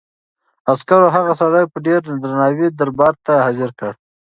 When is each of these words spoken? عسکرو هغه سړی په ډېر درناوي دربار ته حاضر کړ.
عسکرو 0.71 1.07
هغه 1.15 1.33
سړی 1.41 1.63
په 1.71 1.77
ډېر 1.85 2.01
درناوي 2.23 2.67
دربار 2.79 3.13
ته 3.25 3.33
حاضر 3.45 3.69
کړ. 3.79 3.91